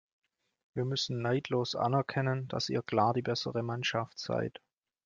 [0.73, 4.59] Wir müssen neidlos anerkennen, dass ihr klar die bessere Mannschaft seid.